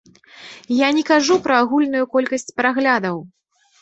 [0.75, 3.21] Я не кажу пра агульную колькасць праглядаў!